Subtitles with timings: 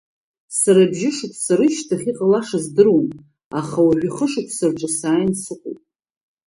[0.59, 3.07] Сара бжьышықәса рышьҭахь иҟалаша здыруан,
[3.59, 5.79] аха уажәы хышықәса рҿы сааин сыҟоуп.